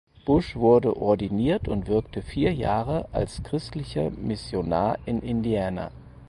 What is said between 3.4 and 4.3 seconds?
christlicher